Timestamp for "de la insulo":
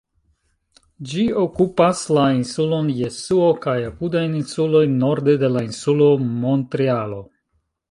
5.45-6.11